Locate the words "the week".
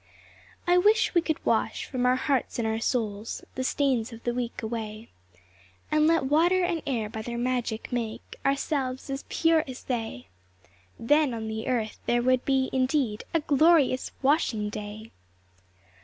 4.23-4.63